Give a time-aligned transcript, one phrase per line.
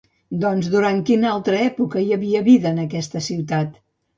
[0.43, 3.79] Doncs, durant quina altra època hi havia vida en aquesta ciutat?